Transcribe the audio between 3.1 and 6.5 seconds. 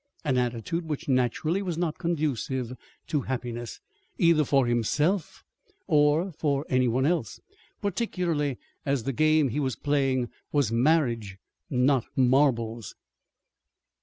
happiness, either for himself or